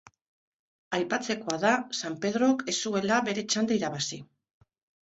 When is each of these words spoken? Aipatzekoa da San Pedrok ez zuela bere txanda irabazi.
Aipatzekoa 0.99 1.59
da 1.65 1.75
San 2.01 2.17
Pedrok 2.25 2.67
ez 2.75 2.77
zuela 2.87 3.25
bere 3.31 3.49
txanda 3.55 3.81
irabazi. 3.83 4.25